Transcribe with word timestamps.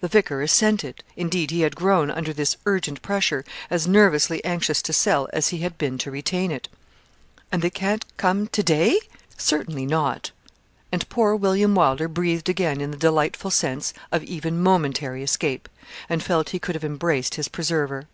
The 0.00 0.08
vicar 0.08 0.40
assented; 0.40 1.04
indeed, 1.14 1.50
he 1.50 1.60
had 1.60 1.76
grown, 1.76 2.10
under 2.10 2.32
this 2.32 2.56
urgent 2.64 3.02
pressure, 3.02 3.44
as 3.68 3.86
nervously 3.86 4.42
anxious 4.42 4.80
to 4.80 4.94
sell 4.94 5.28
as 5.30 5.48
he 5.48 5.58
had 5.58 5.76
been 5.76 5.98
to 5.98 6.10
retain 6.10 6.50
it. 6.50 6.68
'And 7.52 7.60
they 7.60 7.68
can't 7.68 8.02
come 8.16 8.46
to 8.46 8.62
day?' 8.62 8.98
'Certainly 9.36 9.84
not.' 9.84 10.30
And 10.90 11.06
poor 11.10 11.36
William 11.36 11.74
Wylder 11.74 12.08
breathed 12.08 12.48
again 12.48 12.80
in 12.80 12.92
the 12.92 12.96
delightful 12.96 13.50
sense 13.50 13.92
of 14.10 14.24
even 14.24 14.58
momentary 14.62 15.22
escape, 15.22 15.68
and 16.08 16.22
felt 16.22 16.48
he 16.48 16.58
could 16.58 16.74
have 16.74 16.82
embraced 16.82 17.34
his 17.34 17.48
preserver. 17.48 18.06